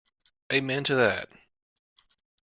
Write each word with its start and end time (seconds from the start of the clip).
Amen 0.51 0.83
to 0.85 0.95
that. 0.95 1.29